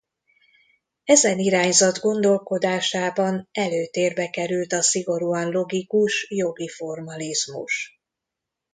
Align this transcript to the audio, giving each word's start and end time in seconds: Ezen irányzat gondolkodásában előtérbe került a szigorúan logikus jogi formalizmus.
Ezen 1.03 1.39
irányzat 1.39 1.99
gondolkodásában 1.99 3.47
előtérbe 3.51 4.29
került 4.29 4.73
a 4.73 4.81
szigorúan 4.81 5.51
logikus 5.51 6.27
jogi 6.31 6.67
formalizmus. 6.69 8.01